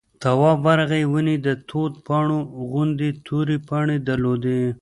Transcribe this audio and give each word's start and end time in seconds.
تواب 0.21 0.59
ورغی 0.65 1.03
ونې 1.11 1.35
د 1.45 1.47
توت 1.69 1.93
پاڼو 2.07 2.39
غوندې 2.69 3.09
تورې 3.25 3.57
پاڼې 3.67 3.97
درلودې. 4.07 4.61